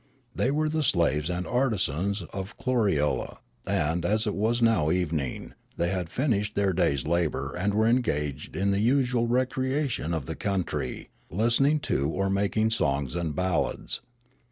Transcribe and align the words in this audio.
They 0.33 0.49
were 0.49 0.67
the 0.67 0.81
slaves 0.81 1.29
and 1.29 1.45
artisans 1.45 2.23
of 2.33 2.57
Kloriole; 2.57 3.37
and, 3.67 4.03
as 4.03 4.25
it 4.25 4.33
was 4.33 4.59
now 4.59 4.89
evening, 4.89 5.53
the}' 5.77 5.89
had 5.89 6.09
finished 6.09 6.55
their 6.55 6.73
day's 6.73 7.05
labour 7.05 7.55
and 7.55 7.75
were 7.75 7.85
engaged 7.87 8.55
in 8.55 8.71
the 8.71 8.79
usual 8.81 9.27
recreation 9.27 10.11
of 10.15 10.25
the 10.25 10.35
countr)', 10.35 11.05
listening 11.29 11.81
to 11.81 12.09
or 12.09 12.31
making 12.31 12.71
songs 12.71 13.15
and 13.15 13.35
ballads. 13.35 14.01